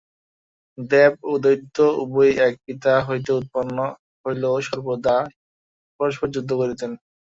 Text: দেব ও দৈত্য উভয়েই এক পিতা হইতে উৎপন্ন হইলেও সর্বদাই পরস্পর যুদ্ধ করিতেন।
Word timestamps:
দেব 0.91 1.13
ও 1.23 1.41
দৈত্য 1.43 1.77
উভয়েই 2.01 2.35
এক 2.47 2.53
পিতা 2.65 2.93
হইতে 3.07 3.31
উৎপন্ন 3.39 3.77
হইলেও 4.25 4.55
সর্বদাই 4.67 5.25
পরস্পর 5.99 6.27
যুদ্ধ 6.35 6.51
করিতেন। 6.61 6.91